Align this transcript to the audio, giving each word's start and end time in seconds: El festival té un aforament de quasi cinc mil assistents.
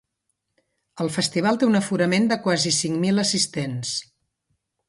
El 1.05 1.11
festival 1.17 1.59
té 1.63 1.69
un 1.69 1.81
aforament 1.81 2.27
de 2.33 2.39
quasi 2.47 2.75
cinc 2.81 3.01
mil 3.07 3.25
assistents. 3.27 3.97